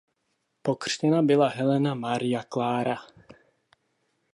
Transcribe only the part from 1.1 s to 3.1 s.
byla Helena Maria Klára.